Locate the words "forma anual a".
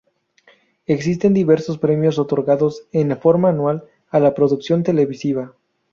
3.19-4.19